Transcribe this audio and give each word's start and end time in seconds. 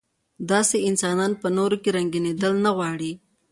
داسې 0.51 0.77
انسانان 0.89 1.31
په 1.41 1.47
نورو 1.57 1.77
کې 1.83 1.89
رنګېدل 1.97 2.53
نه 2.65 2.71
غواړي. 2.77 3.11